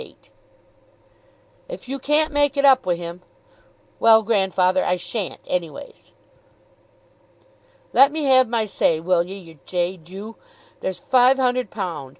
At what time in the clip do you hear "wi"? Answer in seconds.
2.87-2.95